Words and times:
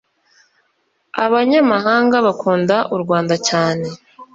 Abanyamahanga 1.25 2.15
bakunda 2.25 2.75
u’rwanda 2.95 3.35
cyane 3.47 3.87